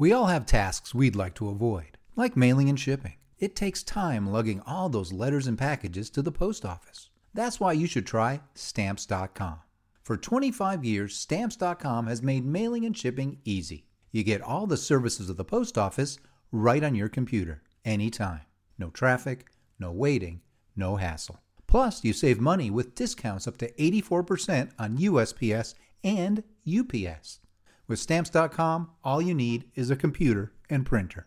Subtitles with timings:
[0.00, 3.16] We all have tasks we'd like to avoid, like mailing and shipping.
[3.40, 7.10] It takes time lugging all those letters and packages to the post office.
[7.34, 9.58] That's why you should try Stamps.com.
[10.04, 13.86] For 25 years, Stamps.com has made mailing and shipping easy.
[14.12, 16.16] You get all the services of the post office
[16.52, 18.42] right on your computer, anytime.
[18.78, 19.46] No traffic,
[19.80, 20.42] no waiting,
[20.76, 21.40] no hassle.
[21.66, 25.74] Plus, you save money with discounts up to 84% on USPS
[26.04, 27.40] and UPS.
[27.88, 31.26] With Stamps.com, all you need is a computer and printer.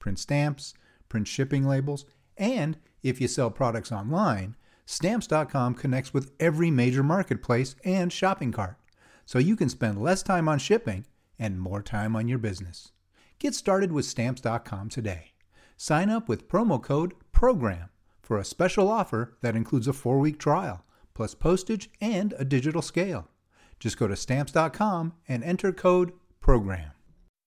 [0.00, 0.74] Print stamps,
[1.08, 2.04] print shipping labels,
[2.36, 8.76] and if you sell products online, Stamps.com connects with every major marketplace and shopping cart,
[9.24, 11.06] so you can spend less time on shipping
[11.38, 12.90] and more time on your business.
[13.38, 15.30] Get started with Stamps.com today.
[15.76, 17.88] Sign up with promo code PROGRAM
[18.20, 22.82] for a special offer that includes a four week trial, plus postage and a digital
[22.82, 23.28] scale.
[23.80, 26.12] Just go to Stamps.com and enter code
[26.42, 26.92] PROGRAM.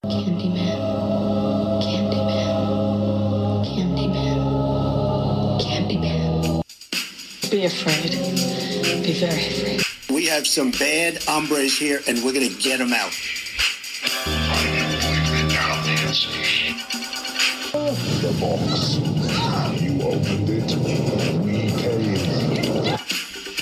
[0.04, 1.84] Candyman.
[1.84, 3.64] Candyman.
[3.64, 4.42] Candyman.
[5.62, 6.62] Candyman.
[7.52, 8.12] Be afraid.
[9.04, 9.82] Be very afraid.
[10.10, 13.14] We have some bad hombres here, and we're gonna get them out.
[18.22, 18.96] the box.
[19.82, 20.72] You opened it.
[21.44, 22.98] We came.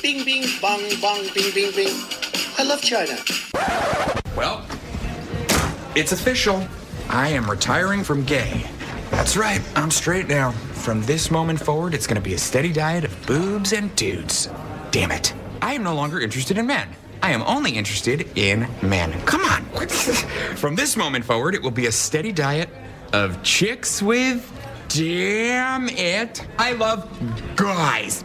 [0.02, 2.20] Bing, bing, bong, bong, bing, bing, bing.
[2.61, 3.17] I love China.
[4.37, 4.63] Well,
[5.95, 6.63] it's official.
[7.09, 8.69] I am retiring from gay.
[9.09, 10.51] That's right, I'm straight now.
[10.51, 14.47] From this moment forward, it's gonna be a steady diet of boobs and dudes.
[14.91, 15.33] Damn it.
[15.59, 16.87] I am no longer interested in men.
[17.23, 19.19] I am only interested in men.
[19.23, 19.65] Come on.
[20.55, 22.69] From this moment forward, it will be a steady diet
[23.11, 24.47] of chicks with.
[24.87, 26.45] Damn it.
[26.59, 27.09] I love
[27.55, 28.23] guys.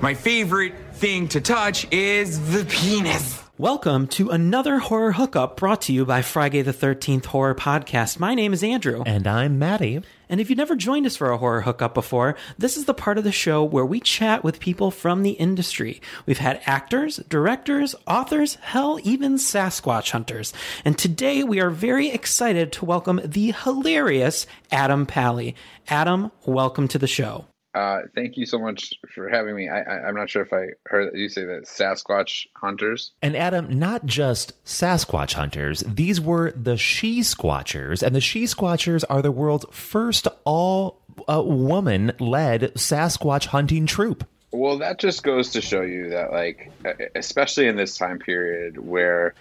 [0.00, 3.42] My favorite thing to touch is the penis.
[3.58, 8.18] Welcome to another horror hookup brought to you by FriGay the 13th Horror Podcast.
[8.18, 9.02] My name is Andrew.
[9.04, 10.00] And I'm Maddie.
[10.30, 13.18] And if you've never joined us for a horror hookup before, this is the part
[13.18, 16.00] of the show where we chat with people from the industry.
[16.24, 20.54] We've had actors, directors, authors, hell, even Sasquatch hunters.
[20.82, 25.56] And today we are very excited to welcome the hilarious Adam Pally.
[25.88, 27.44] Adam, welcome to the show.
[27.76, 29.68] Uh, thank you so much for having me.
[29.68, 33.10] I, I, I'm not sure if I heard you say that Sasquatch hunters.
[33.20, 38.02] And Adam, not just Sasquatch hunters, these were the She Squatchers.
[38.02, 44.26] And the She Squatchers are the world's first all uh, woman led Sasquatch hunting troop.
[44.52, 46.72] Well, that just goes to show you that, like,
[47.14, 49.34] especially in this time period where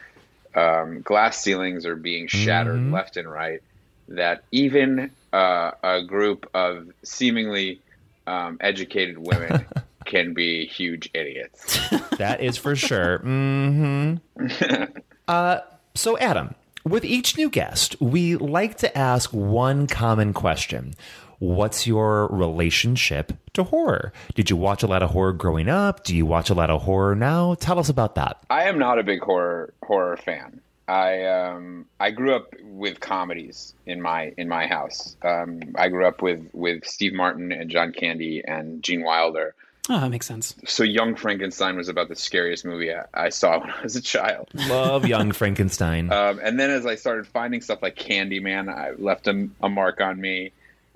[0.55, 3.61] um, glass ceilings are being shattered left and right,
[4.09, 7.79] that even uh, a group of seemingly
[8.27, 9.65] um, educated women
[10.05, 11.79] can be huge idiots.
[12.17, 13.19] That is for sure.
[13.19, 14.15] hmm
[15.27, 15.59] uh,
[15.95, 20.93] so, Adam, with each new guest, we like to ask one common question.
[21.39, 24.13] What's your relationship to horror?
[24.35, 26.03] Did you watch a lot of horror growing up?
[26.03, 27.55] Do you watch a lot of horror now?
[27.55, 28.37] Tell us about that.
[28.49, 30.61] I am not a big horror horror fan.
[30.87, 35.15] I um I grew up with comedies in my in my house.
[35.21, 39.55] Um, I grew up with with Steve Martin and John Candy and Gene Wilder.
[39.87, 40.55] Oh, that makes sense.
[40.65, 44.01] So Young Frankenstein was about the scariest movie I, I saw when I was a
[44.01, 44.49] child.
[44.53, 46.11] Love Young Frankenstein.
[46.15, 50.01] Um, and then as I started finding stuff like Candyman, I left a, a mark
[50.01, 50.53] on me.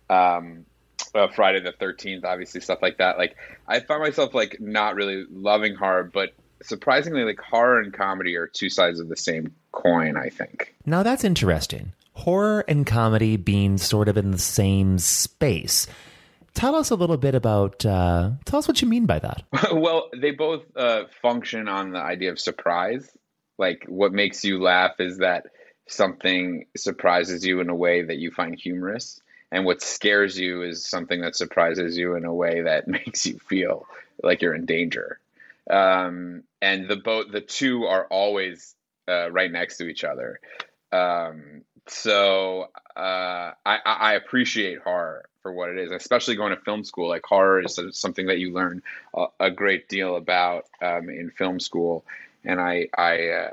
[0.09, 0.65] Um,
[1.13, 3.17] uh, Friday the Thirteenth, obviously stuff like that.
[3.17, 3.35] Like
[3.67, 8.47] I found myself like not really loving horror, but surprisingly, like horror and comedy are
[8.47, 10.17] two sides of the same coin.
[10.17, 10.75] I think.
[10.85, 11.93] Now that's interesting.
[12.13, 15.87] Horror and comedy being sort of in the same space.
[16.53, 17.85] Tell us a little bit about.
[17.85, 19.43] Uh, tell us what you mean by that.
[19.73, 23.09] well, they both uh, function on the idea of surprise.
[23.57, 25.47] Like what makes you laugh is that
[25.87, 29.21] something surprises you in a way that you find humorous,
[29.51, 33.39] and what scares you is something that surprises you in a way that makes you
[33.39, 33.87] feel
[34.23, 35.19] like you're in danger.
[35.69, 38.75] Um, and the both the two are always
[39.07, 40.39] uh, right next to each other.
[40.91, 46.83] Um, so uh, I, I appreciate horror for what it is, especially going to film
[46.83, 47.09] school.
[47.09, 48.81] Like horror is something that you learn
[49.15, 52.05] a, a great deal about um, in film school,
[52.43, 53.51] and I I uh,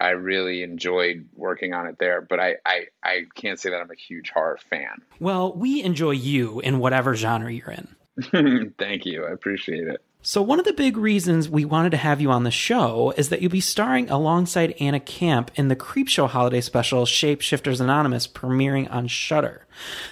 [0.00, 2.20] I really enjoyed working on it there.
[2.20, 5.02] But I, I I can't say that I'm a huge horror fan.
[5.20, 8.74] Well, we enjoy you in whatever genre you're in.
[8.78, 10.02] Thank you, I appreciate it.
[10.22, 13.28] So, one of the big reasons we wanted to have you on the show is
[13.28, 18.90] that you'll be starring alongside Anna Camp in the Creepshow holiday special Shapeshifters Anonymous premiering
[18.92, 19.66] on Shudder.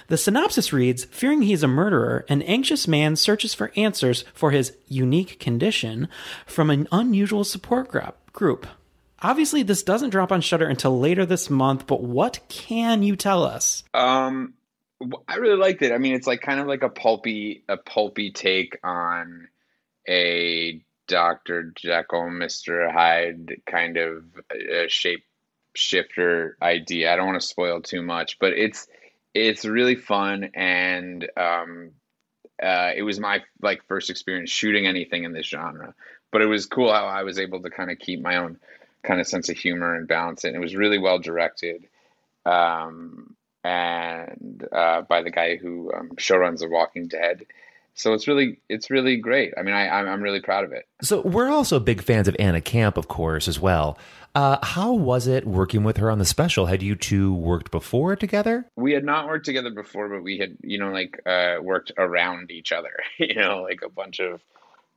[0.07, 4.77] The synopsis reads Fearing he's a murderer, an anxious man searches for answers for his
[4.87, 6.07] unique condition
[6.45, 7.91] from an unusual support
[8.31, 8.67] group.
[9.21, 13.43] Obviously, this doesn't drop on Shudder until later this month, but what can you tell
[13.43, 13.83] us?
[13.93, 14.53] Um,
[15.27, 15.91] I really liked it.
[15.91, 19.47] I mean, it's like kind of like a pulpy, a pulpy take on
[20.07, 25.23] a Doctor Jekyll, Mister Hyde kind of uh, shape
[25.75, 27.11] shifter idea.
[27.11, 28.87] I don't want to spoil too much, but it's
[29.33, 31.91] it's really fun and um,
[32.63, 35.93] uh, it was my like first experience shooting anything in this genre.
[36.31, 38.57] But it was cool how I was able to kind of keep my own
[39.03, 40.49] kind of sense of humor and balance it.
[40.49, 41.87] And it was really well directed,
[42.45, 47.45] um, and uh, by the guy who um, showruns The Walking Dead.
[47.95, 49.53] So it's really it's really great.
[49.57, 50.85] I mean, I I'm I'm really proud of it.
[51.01, 53.97] So we're also big fans of Anna Camp, of course, as well.
[54.35, 56.65] Uh, how was it working with her on the special?
[56.65, 58.69] Had you two worked before together?
[58.75, 62.51] We had not worked together before, but we had, you know, like uh, worked around
[62.51, 64.41] each other, you know, like a bunch of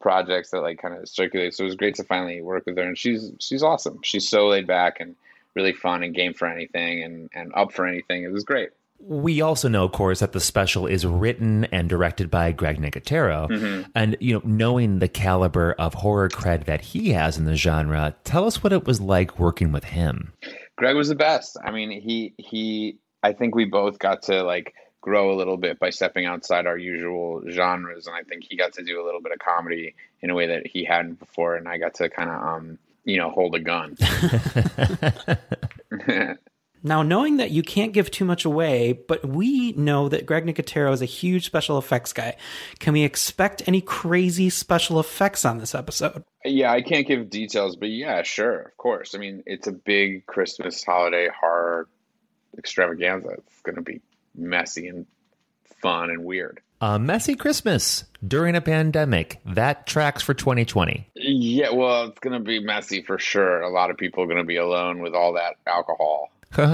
[0.00, 1.54] projects that like kind of circulate.
[1.54, 4.00] So it was great to finally work with her, and she's she's awesome.
[4.02, 5.14] She's so laid back and
[5.54, 8.24] really fun and game for anything and and up for anything.
[8.24, 8.70] It was great.
[9.00, 13.48] We also know, of course, that the special is written and directed by Greg Nicotero.
[13.48, 13.90] Mm-hmm.
[13.94, 18.14] And, you know, knowing the caliber of horror cred that he has in the genre,
[18.24, 20.32] tell us what it was like working with him.
[20.76, 21.56] Greg was the best.
[21.62, 22.98] I mean, he he.
[23.22, 26.78] I think we both got to like grow a little bit by stepping outside our
[26.78, 30.30] usual genres, and I think he got to do a little bit of comedy in
[30.30, 33.30] a way that he hadn't before, and I got to kind of um you know
[33.30, 33.96] hold a gun.
[36.82, 40.92] Now, knowing that you can't give too much away, but we know that Greg Nicotero
[40.92, 42.36] is a huge special effects guy,
[42.78, 46.24] can we expect any crazy special effects on this episode?
[46.44, 49.14] Yeah, I can't give details, but yeah, sure, of course.
[49.14, 51.88] I mean, it's a big Christmas holiday horror
[52.56, 53.30] extravaganza.
[53.30, 54.00] It's going to be
[54.34, 55.06] messy and
[55.80, 56.60] fun and weird.
[56.80, 59.40] A messy Christmas during a pandemic.
[59.44, 61.08] That tracks for 2020.
[61.16, 63.62] Yeah, well, it's going to be messy for sure.
[63.62, 66.30] A lot of people are going to be alone with all that alcohol.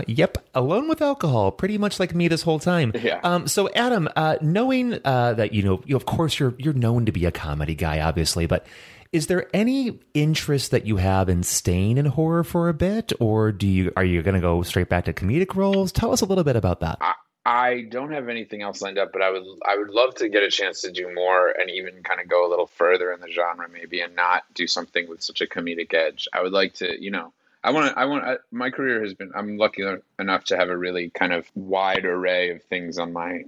[0.06, 2.93] Yep, alone with alcohol, pretty much like me this whole time.
[2.94, 3.21] Yeah.
[3.23, 3.49] Um.
[3.49, 7.12] So, Adam, uh, knowing uh, that you know, you, of course, you're you're known to
[7.12, 8.67] be a comedy guy, obviously, but
[9.15, 13.53] is there any interest that you have in staying in horror for a bit, or
[13.53, 15.93] do you are you going to go straight back to comedic roles?
[15.93, 16.99] Tell us a little bit about that.
[17.00, 17.15] I,
[17.47, 20.43] I don't have anything else lined up, but I would I would love to get
[20.43, 23.31] a chance to do more and even kind of go a little further in the
[23.31, 26.27] genre, maybe, and not do something with such a comedic edge.
[26.32, 27.32] I would like to, you know.
[27.65, 27.99] I want to.
[27.99, 28.41] I want.
[28.53, 29.33] My career has been.
[29.35, 29.83] I'm lucky
[30.19, 33.45] enough to have a really kind of wide array of things on my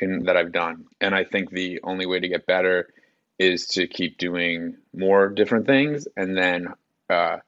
[0.00, 2.88] in, that I've done, and I think the only way to get better
[3.38, 6.68] is to keep doing more different things, and then
[7.10, 7.38] uh,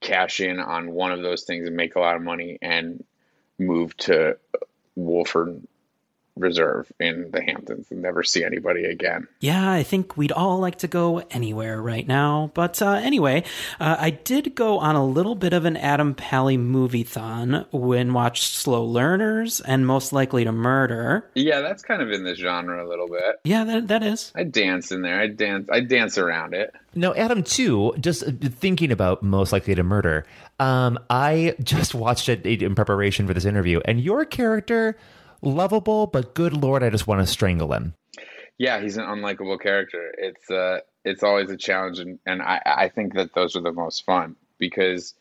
[0.00, 3.02] cash in on one of those things and make a lot of money, and
[3.58, 4.36] move to
[4.94, 5.66] Wolford
[6.36, 9.28] Reserve in the Hamptons and never see anybody again.
[9.40, 12.50] Yeah, I think we'd all like to go anywhere right now.
[12.54, 13.44] But uh, anyway,
[13.78, 18.12] uh, I did go on a little bit of an Adam Pally movie thon when
[18.12, 21.30] watched Slow Learners and Most Likely to Murder.
[21.34, 23.40] Yeah, that's kind of in the genre a little bit.
[23.44, 24.32] Yeah, that, that is.
[24.34, 25.20] I dance in there.
[25.20, 25.68] I dance.
[25.70, 26.74] I dance around it.
[26.96, 30.26] Now, Adam, too, just thinking about Most Likely to Murder,
[30.60, 34.96] um, I just watched it in preparation for this interview, and your character
[35.44, 37.94] lovable, but good lord, I just want to strangle him.
[38.58, 40.14] Yeah, he's an unlikable character.
[40.16, 43.72] It's uh, it's always a challenge, and, and I, I think that those are the
[43.72, 45.14] most fun because,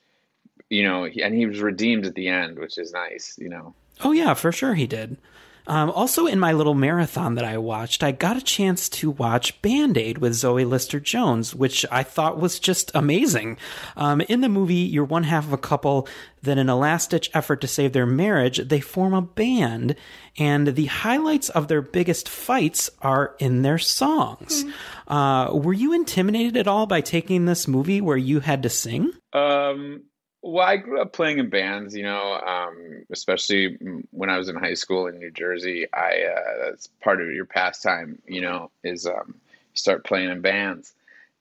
[0.70, 3.74] you know, he, and he was redeemed at the end, which is nice, you know.
[4.04, 5.18] Oh yeah, for sure he did.
[5.66, 9.62] Um, also, in my little marathon that I watched, I got a chance to watch
[9.62, 13.58] Band Aid with Zoe Lister Jones, which I thought was just amazing.
[13.96, 16.08] Um, in the movie, you're one half of a couple
[16.42, 19.96] that, in a last ditch effort to save their marriage, they form a band,
[20.38, 24.64] and the highlights of their biggest fights are in their songs.
[24.64, 25.14] Mm-hmm.
[25.14, 29.12] Uh, were you intimidated at all by taking this movie where you had to sing?
[29.32, 30.04] Um,
[30.44, 33.78] well, I grew up playing in bands, you know, um, especially
[34.12, 35.88] when I was in high school in New Jersey.
[35.94, 40.42] I uh, that's part of your pastime, you know, is um, you start playing in
[40.42, 40.94] bands,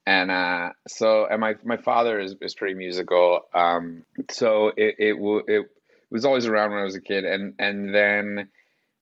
[0.06, 5.12] and uh, so and my my father is, is pretty musical, um, so it it,
[5.14, 5.68] w- it
[6.11, 8.49] was always around when I was a kid, and and then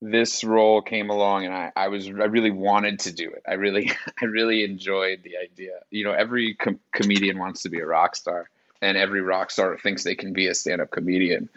[0.01, 3.43] this role came along, and I I was I really wanted to do it.
[3.47, 3.93] I really
[4.23, 5.81] I really enjoyed the idea.
[5.91, 8.49] You know, every com- comedian wants to be a rock star
[8.81, 11.49] and every rock star thinks they can be a stand-up comedian.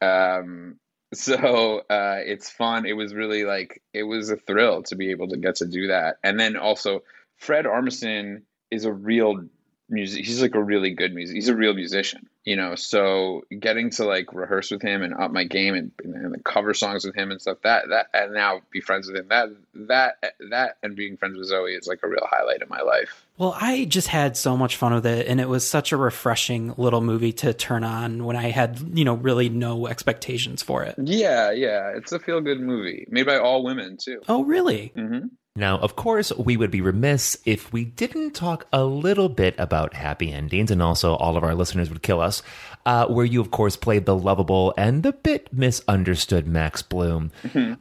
[0.00, 0.76] Um,
[1.12, 2.86] so uh, it's fun.
[2.86, 5.88] It was really like it was a thrill to be able to get to do
[5.88, 6.18] that.
[6.22, 7.02] And then also,
[7.36, 9.44] Fred Armisen is a real
[9.88, 10.24] music.
[10.24, 11.34] He's like a really good music.
[11.34, 12.29] He's a real musician.
[12.44, 16.42] You know so getting to like rehearse with him and up my game and, and
[16.44, 19.48] cover songs with him and stuff that that and now be friends with him that
[19.74, 20.14] that
[20.50, 23.56] that and being friends with zoe is like a real highlight in my life Well,
[23.58, 27.00] I just had so much fun with it, and it was such a refreshing little
[27.00, 30.94] movie to turn on when I had, you know, really no expectations for it.
[30.98, 34.92] yeah yeah it's a feel good movie made by all women too Oh, really?
[34.94, 35.26] hmm
[35.60, 39.92] Now, of course, we would be remiss if we didn't talk a little bit about
[39.92, 42.42] happy endings, and also all of our listeners would kill us,
[42.86, 47.30] uh, where you, of course, played the lovable and the bit misunderstood Max Blum.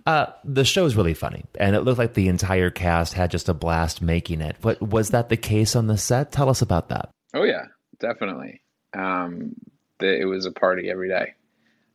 [0.05, 3.47] Uh, the show is really funny, and it looked like the entire cast had just
[3.47, 4.57] a blast making it.
[4.59, 6.33] But was that the case on the set?
[6.33, 7.09] Tell us about that.
[7.33, 7.67] Oh yeah,
[8.01, 8.61] definitely.
[8.93, 9.55] Um,
[10.01, 11.33] it was a party every day.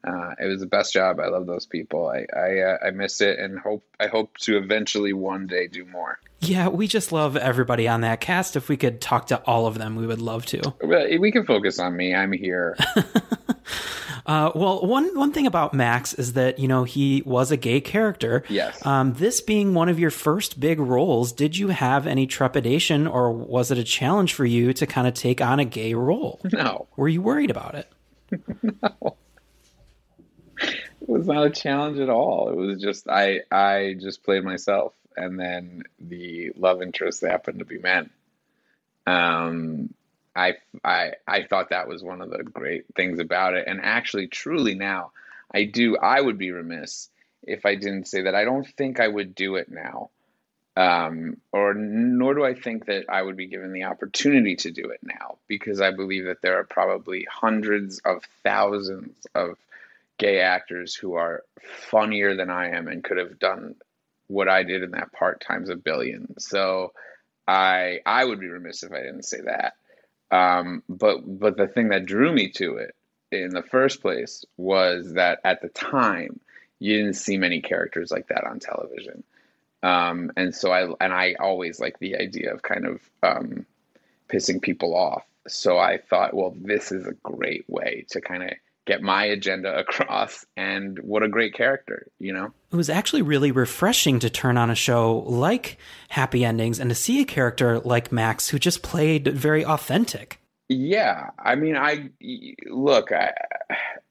[0.06, 1.18] Uh, it was the best job.
[1.20, 2.08] I love those people.
[2.08, 5.84] I I, uh, I miss it and hope I hope to eventually one day do
[5.84, 6.18] more.
[6.40, 8.54] Yeah, we just love everybody on that cast.
[8.54, 10.74] If we could talk to all of them, we would love to.
[11.24, 12.14] We can focus on me.
[12.14, 12.76] I'm here.
[14.26, 17.80] Uh, well, one one thing about Max is that you know he was a gay
[17.80, 18.42] character.
[18.48, 18.84] Yes.
[18.86, 23.30] Um, this being one of your first big roles, did you have any trepidation, or
[23.30, 26.40] was it a challenge for you to kind of take on a gay role?
[26.52, 27.92] No, Were you worried about it?
[28.62, 29.14] it
[31.08, 32.50] was not a challenge at all.
[32.50, 37.64] It was just I I just played myself, and then the love interest happened to
[37.64, 38.10] be men.
[39.06, 39.94] Um,
[40.34, 44.28] I I I thought that was one of the great things about it, and actually,
[44.28, 45.12] truly now,
[45.52, 45.96] I do.
[45.96, 47.08] I would be remiss
[47.42, 50.10] if I didn't say that I don't think I would do it now.
[50.76, 54.90] Um, or nor do I think that I would be given the opportunity to do
[54.90, 59.56] it now because I believe that there are probably hundreds of thousands of
[60.18, 63.74] gay actors who are funnier than I am and could have done
[64.26, 66.38] what I did in that part times a billion.
[66.38, 66.92] So
[67.46, 69.74] I I would be remiss if I didn't say that.
[70.30, 72.94] Um, but but the thing that drew me to it
[73.30, 76.40] in the first place was that at the time
[76.78, 79.24] you didn't see many characters like that on television.
[79.82, 83.66] Um, and so I and I always like the idea of kind of um,
[84.28, 85.24] pissing people off.
[85.46, 88.50] So I thought, well, this is a great way to kind of
[88.86, 90.44] get my agenda across.
[90.56, 92.52] And what a great character, you know?
[92.70, 96.94] It was actually really refreshing to turn on a show like Happy Endings and to
[96.94, 100.40] see a character like Max who just played very authentic.
[100.68, 102.10] Yeah, I mean, I
[102.66, 103.10] look.
[103.12, 103.34] I,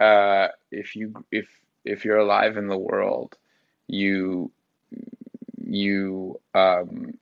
[0.04, 1.48] uh, if you if
[1.84, 3.36] if you're alive in the world,
[3.88, 4.52] you
[5.66, 7.18] you um,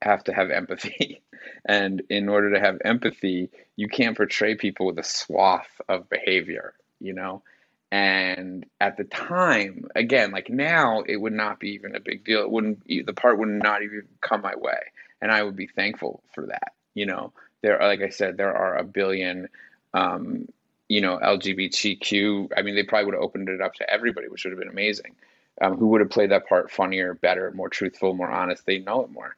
[0.00, 1.22] have to have empathy,
[1.64, 6.74] and in order to have empathy, you can't portray people with a swath of behavior.
[7.00, 7.42] You know,
[7.90, 12.42] and at the time, again, like now, it would not be even a big deal.
[12.42, 12.86] It wouldn't.
[12.86, 14.78] The part would not even come my way,
[15.20, 16.72] and I would be thankful for that.
[16.94, 19.48] You know, there are, like I said, there are a billion.
[19.94, 20.48] Um,
[20.88, 22.50] you know, LGBTQ.
[22.56, 24.70] I mean, they probably would have opened it up to everybody, which would have been
[24.70, 25.14] amazing.
[25.60, 28.64] Um, who would have played that part funnier, better, more truthful, more honest?
[28.64, 29.36] They know it more.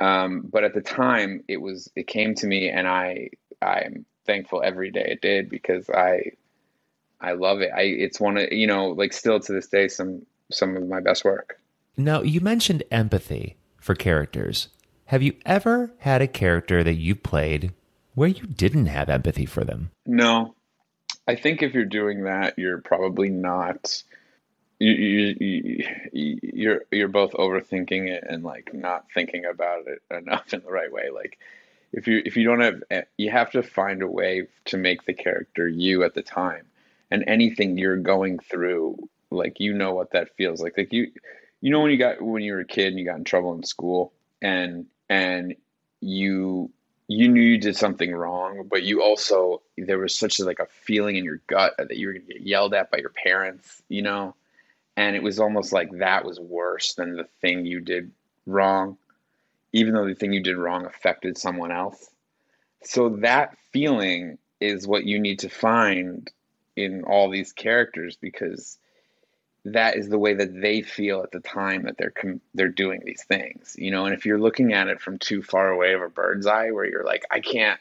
[0.00, 4.62] Um, but at the time, it was it came to me, and I I'm thankful
[4.62, 6.32] every day it did because I
[7.20, 7.70] I love it.
[7.74, 11.00] I it's one of you know like still to this day some some of my
[11.00, 11.58] best work.
[11.96, 14.68] Now, you mentioned empathy for characters.
[15.06, 17.72] Have you ever had a character that you've played
[18.14, 19.90] where you didn't have empathy for them?
[20.06, 20.54] No,
[21.26, 24.02] I think if you're doing that, you're probably not.
[24.80, 30.54] You, you, you, you're you're both overthinking it and like not thinking about it enough
[30.54, 31.10] in the right way.
[31.12, 31.38] Like
[31.92, 35.04] if you if you don't have eh, you have to find a way to make
[35.04, 36.66] the character you at the time,
[37.10, 40.78] and anything you're going through, like you know what that feels like.
[40.78, 41.10] Like you
[41.60, 43.54] you know when you got when you were a kid and you got in trouble
[43.54, 45.56] in school and and
[46.00, 46.70] you
[47.08, 50.66] you knew you did something wrong, but you also there was such a, like a
[50.66, 53.82] feeling in your gut that you were going to get yelled at by your parents,
[53.88, 54.34] you know,
[54.98, 58.10] and it was almost like that was worse than the thing you did
[58.46, 58.98] wrong,
[59.72, 62.10] even though the thing you did wrong affected someone else.
[62.82, 66.28] So that feeling is what you need to find
[66.74, 68.76] in all these characters because
[69.64, 73.02] that is the way that they feel at the time that they're com- they're doing
[73.04, 76.00] these things you know and if you're looking at it from too far away of
[76.00, 77.80] a bird's eye where you're like i can't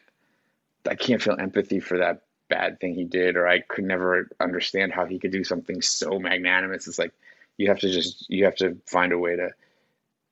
[0.89, 4.91] i can't feel empathy for that bad thing he did or i could never understand
[4.91, 7.11] how he could do something so magnanimous it's like
[7.57, 9.49] you have to just you have to find a way to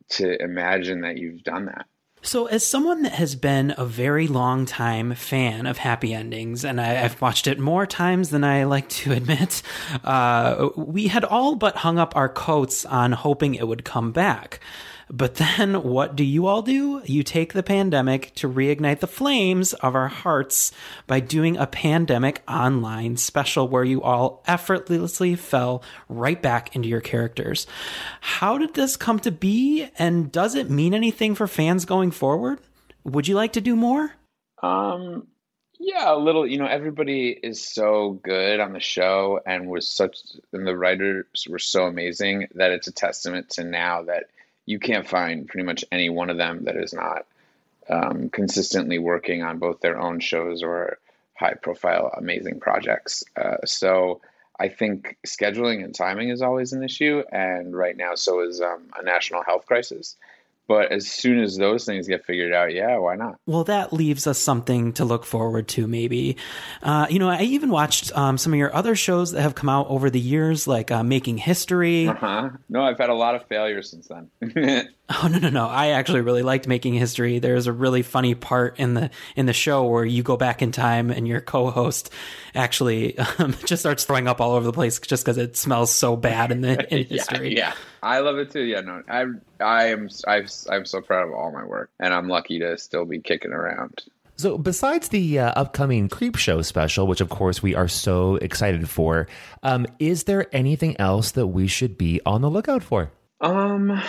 [0.08, 1.86] to imagine that you've done that
[2.22, 6.82] So, as someone that has been a very long time fan of Happy Endings, and
[6.82, 9.62] I, I've watched it more times than I like to admit,
[10.04, 14.60] uh, we had all but hung up our coats on hoping it would come back.
[15.10, 17.02] But then what do you all do?
[17.06, 20.72] You take the pandemic to reignite the flames of our hearts
[21.08, 27.02] by doing a pandemic online special where you all effortlessly fell right back into your
[27.02, 27.68] characters.
[28.22, 32.60] How did this come to be and does it mean anything for fans going forward?
[33.04, 34.12] Would you like to do more?
[34.64, 35.28] Um,
[35.80, 36.48] yeah, a little.
[36.48, 40.18] You know, everybody is so good on the show, and was such,
[40.52, 44.26] and the writers were so amazing that it's a testament to now that
[44.66, 47.26] you can't find pretty much any one of them that is not
[47.90, 50.98] um, consistently working on both their own shows or
[51.36, 53.24] high-profile, amazing projects.
[53.36, 54.22] Uh, so.
[54.58, 58.84] I think scheduling and timing is always an issue, and right now, so is um,
[58.98, 60.16] a national health crisis.
[60.68, 63.38] But as soon as those things get figured out, yeah, why not?
[63.46, 66.38] Well, that leaves us something to look forward to, maybe.
[66.82, 69.70] Uh, you know, I even watched um, some of your other shows that have come
[69.70, 72.08] out over the years, like uh, Making History.
[72.08, 72.50] Uh-huh.
[72.68, 74.90] No, I've had a lot of failures since then.
[75.24, 75.68] Oh no no no!
[75.68, 77.38] I actually really liked Making History.
[77.38, 80.72] There's a really funny part in the in the show where you go back in
[80.72, 82.12] time and your co-host
[82.56, 86.16] actually um, just starts throwing up all over the place just because it smells so
[86.16, 87.56] bad in the in yeah, history.
[87.56, 88.64] Yeah, I love it too.
[88.64, 89.26] Yeah, no, I
[89.64, 93.06] I am I I'm so proud of all my work, and I'm lucky to still
[93.06, 94.02] be kicking around.
[94.38, 99.28] So, besides the uh, upcoming Creepshow special, which of course we are so excited for,
[99.62, 103.12] um, is there anything else that we should be on the lookout for?
[103.40, 104.02] Um,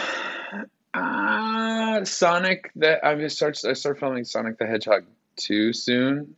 [0.96, 2.70] uh, Sonic.
[2.76, 3.58] That I'm just start.
[3.64, 5.04] I start filming Sonic the Hedgehog
[5.36, 6.36] 2 soon.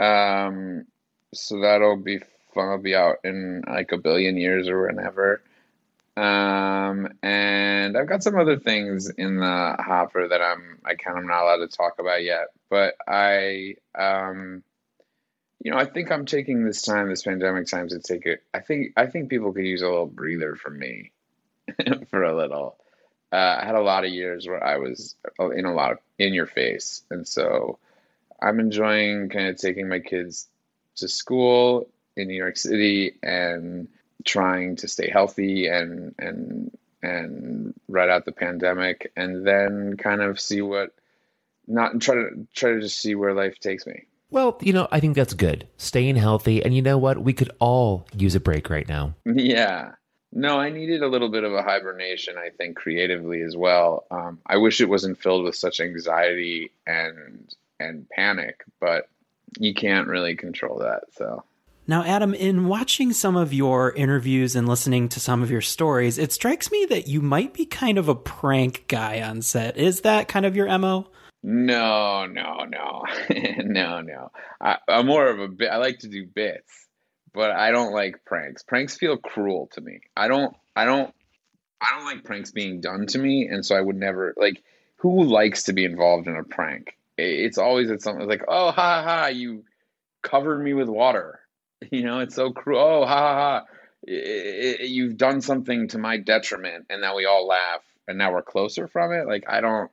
[0.00, 0.86] Um,
[1.32, 2.18] so that'll be
[2.54, 2.68] fun.
[2.68, 5.42] I'll be out in like a billion years or whenever.
[6.16, 11.24] Um, and I've got some other things in the hopper that I'm I kind of
[11.24, 12.48] not allowed to talk about yet.
[12.70, 14.62] But I, um,
[15.60, 18.42] you know, I think I'm taking this time, this pandemic time, to take it.
[18.52, 21.12] I think I think people could use a little breather from me
[22.10, 22.76] for a little.
[23.34, 25.16] Uh, I had a lot of years where I was
[25.56, 27.80] in a lot of in your face, and so
[28.40, 30.46] I'm enjoying kind of taking my kids
[30.96, 33.88] to school in New York City and
[34.24, 40.38] trying to stay healthy and and and ride out the pandemic, and then kind of
[40.38, 40.94] see what
[41.66, 44.04] not try to try to just see where life takes me.
[44.30, 45.66] Well, you know, I think that's good.
[45.76, 47.18] Staying healthy, and you know what?
[47.18, 49.16] We could all use a break right now.
[49.26, 49.94] Yeah.
[50.36, 54.04] No, I needed a little bit of a hibernation, I think, creatively as well.
[54.10, 59.08] Um, I wish it wasn't filled with such anxiety and and panic, but
[59.58, 61.04] you can't really control that.
[61.16, 61.44] So
[61.86, 66.18] Now, Adam, in watching some of your interviews and listening to some of your stories,
[66.18, 69.76] it strikes me that you might be kind of a prank guy on set.
[69.76, 71.06] Is that kind of your MO?
[71.44, 73.04] no, no, no,
[73.58, 74.32] no, no.
[74.60, 75.68] I, I'm more of a bit.
[75.70, 76.88] I like to do bits,
[77.34, 78.62] but I don't like pranks.
[78.62, 80.00] Pranks feel cruel to me.
[80.16, 80.54] I don't.
[80.76, 81.12] I don't.
[81.80, 84.62] I don't like pranks being done to me, and so I would never like.
[84.98, 86.96] Who likes to be involved in a prank?
[87.18, 89.64] It's always at something like, "Oh, ha ha, you
[90.22, 91.40] covered me with water."
[91.90, 92.80] You know, it's so cruel.
[92.80, 93.64] Oh, ha ha ha.
[94.08, 98.32] I- I- You've done something to my detriment, and now we all laugh, and now
[98.32, 99.26] we're closer from it.
[99.26, 99.90] Like I don't.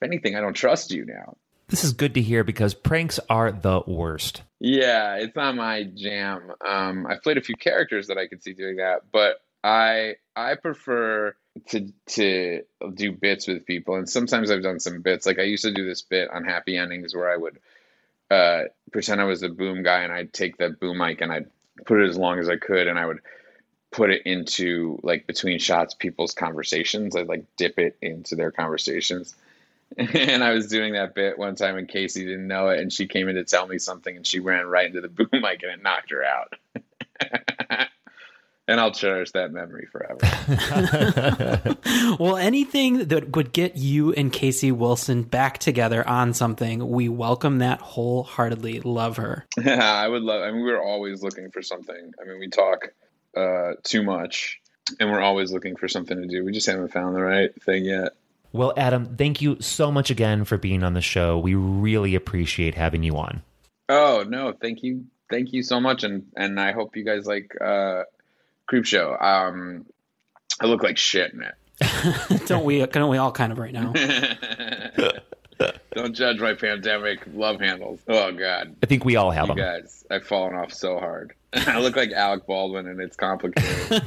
[0.00, 1.36] If anything, I don't trust you now.
[1.72, 4.42] This is good to hear because pranks are the worst.
[4.60, 6.52] Yeah, it's not my jam.
[6.62, 10.56] Um, I've played a few characters that I could see doing that, but I I
[10.56, 11.34] prefer
[11.68, 15.24] to to do bits with people, and sometimes I've done some bits.
[15.24, 17.58] Like I used to do this bit on Happy Endings where I would
[18.30, 21.46] uh, pretend I was the boom guy, and I'd take the boom mic and I'd
[21.86, 23.20] put it as long as I could, and I would
[23.92, 27.16] put it into like between shots people's conversations.
[27.16, 29.34] I'd like dip it into their conversations.
[30.14, 33.06] And I was doing that bit one time, and Casey didn't know it, and she
[33.06, 35.72] came in to tell me something, and she ran right into the boom mic, and
[35.72, 36.54] it knocked her out.
[38.68, 40.18] and I'll cherish that memory forever.
[42.18, 47.58] well, anything that would get you and Casey Wilson back together on something, we welcome
[47.58, 48.80] that wholeheartedly.
[48.80, 49.46] Love her.
[49.62, 50.42] Yeah, I would love.
[50.42, 52.12] I mean, we're always looking for something.
[52.20, 52.92] I mean, we talk
[53.36, 54.60] uh, too much,
[55.00, 56.44] and we're always looking for something to do.
[56.44, 58.12] We just haven't found the right thing yet.
[58.52, 61.38] Well, Adam, thank you so much again for being on the show.
[61.38, 63.42] We really appreciate having you on.
[63.88, 67.54] Oh no, thank you, thank you so much, and and I hope you guys like
[67.60, 68.02] uh,
[68.70, 69.22] Creepshow.
[69.22, 69.86] Um,
[70.60, 71.54] I look like shit in it.
[72.46, 72.84] don't we?
[72.86, 73.92] Don't we all kind of right now?
[75.92, 78.00] Don't judge my pandemic love handles.
[78.08, 79.58] Oh God, I think we all have you them.
[79.58, 81.34] guys, I've fallen off so hard.
[81.54, 84.02] I look like Alec Baldwin, and it's complicated.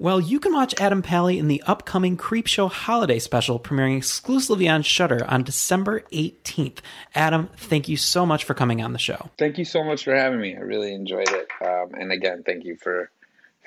[0.00, 4.80] Well, you can watch Adam Pally in the upcoming Creepshow holiday special premiering exclusively on
[4.80, 6.78] Shudder on December 18th.
[7.14, 9.28] Adam, thank you so much for coming on the show.
[9.36, 10.56] thank you so much for having me.
[10.56, 11.48] I really enjoyed it.
[11.62, 13.10] Um, and again, thank you for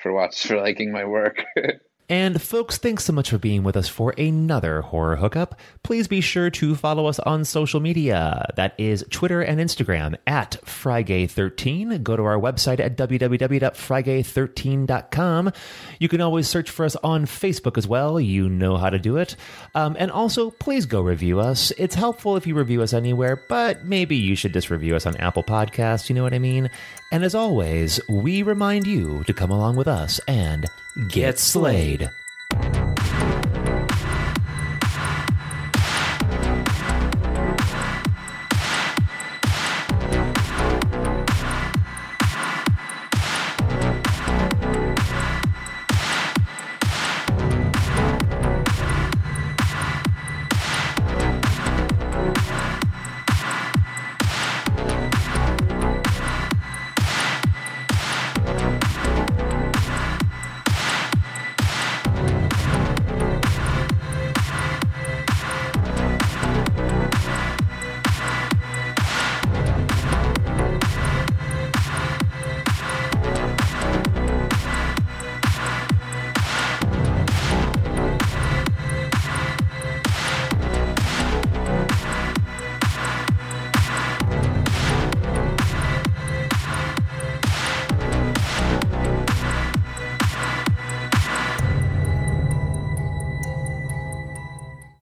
[0.02, 1.44] for watch for liking my work.
[2.08, 5.58] And folks, thanks so much for being with us for another horror hookup.
[5.82, 8.46] Please be sure to follow us on social media.
[8.56, 12.02] That is Twitter and Instagram at FriGay13.
[12.02, 15.52] Go to our website at www.frigay13.com.
[15.98, 18.20] You can always search for us on Facebook as well.
[18.20, 19.36] You know how to do it.
[19.74, 21.70] Um, and also, please go review us.
[21.78, 25.16] It's helpful if you review us anywhere, but maybe you should just review us on
[25.16, 26.10] Apple Podcasts.
[26.10, 26.68] You know what I mean?
[27.10, 30.66] And as always, we remind you to come along with us and
[31.08, 32.10] get slayed.